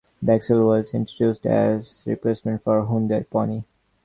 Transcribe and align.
The 0.19 0.33
Excel 0.33 0.63
was 0.65 0.95
introduced 0.95 1.45
as 1.45 2.07
a 2.07 2.09
replacement 2.09 2.63
for 2.63 2.81
the 2.81 2.87
Hyundai 2.87 3.23
Pony. 3.29 3.65